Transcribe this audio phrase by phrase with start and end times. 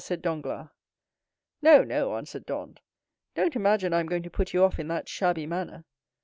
[0.03, 0.69] said Danglars.
[1.61, 2.77] "No, no," answered Dantès;
[3.35, 5.85] "don't imagine I am going to put you off in that shabby manner.